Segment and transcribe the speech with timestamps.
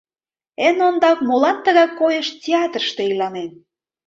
[0.67, 3.49] Эн ондак: молан тыгай койыш театрыште иланен?